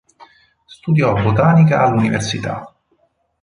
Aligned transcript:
Studiò 0.65 1.13
botanica 1.21 1.83
all'università. 1.83 2.75